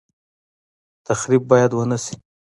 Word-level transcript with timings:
تخریب 1.07 1.41
باید 1.49 1.71
ونشي 1.73 2.15